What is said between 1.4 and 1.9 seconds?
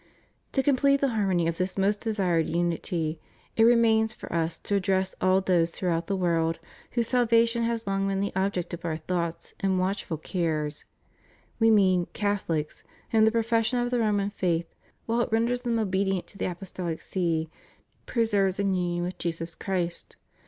of this